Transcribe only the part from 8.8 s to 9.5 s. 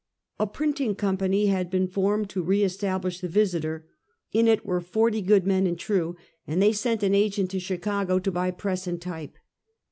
and type.